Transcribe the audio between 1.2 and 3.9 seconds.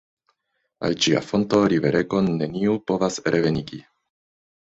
fonto riveregon neniu povas revenigi.